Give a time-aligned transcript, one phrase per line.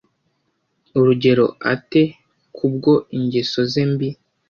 [0.99, 2.03] urugero ate
[2.55, 4.09] Kubwo ingeso ze mbi